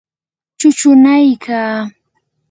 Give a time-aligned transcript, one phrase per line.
[0.57, 1.77] chuchunaykaa.